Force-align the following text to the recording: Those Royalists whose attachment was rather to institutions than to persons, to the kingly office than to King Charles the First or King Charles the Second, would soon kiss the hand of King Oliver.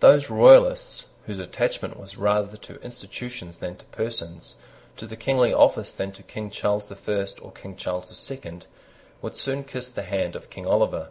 Those 0.00 0.28
Royalists 0.28 1.10
whose 1.26 1.38
attachment 1.38 1.96
was 1.96 2.16
rather 2.16 2.56
to 2.56 2.82
institutions 2.82 3.58
than 3.60 3.76
to 3.76 3.84
persons, 3.84 4.56
to 4.96 5.06
the 5.06 5.16
kingly 5.16 5.54
office 5.54 5.92
than 5.92 6.10
to 6.14 6.24
King 6.24 6.50
Charles 6.50 6.88
the 6.88 6.96
First 6.96 7.40
or 7.40 7.52
King 7.52 7.76
Charles 7.76 8.08
the 8.08 8.16
Second, 8.16 8.66
would 9.22 9.36
soon 9.36 9.62
kiss 9.62 9.88
the 9.88 10.02
hand 10.02 10.34
of 10.34 10.50
King 10.50 10.66
Oliver. 10.66 11.10